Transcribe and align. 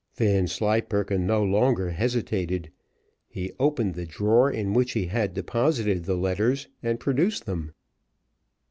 Vanslyperken 0.15 1.27
no 1.27 1.43
longer 1.43 1.91
hesitated; 1.91 2.71
he 3.27 3.53
opened 3.59 3.93
the 3.93 4.07
drawer 4.07 4.49
in 4.49 4.73
which 4.73 4.93
he 4.93 5.05
had 5.05 5.31
deposited 5.35 6.05
the 6.05 6.17
letters, 6.17 6.67
and 6.81 6.99
produced 6.99 7.45
them. 7.45 7.71